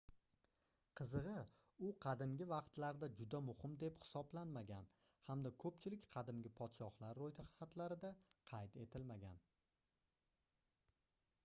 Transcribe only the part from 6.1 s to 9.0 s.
qadimgi podshohlar roʻyxatlarida qayd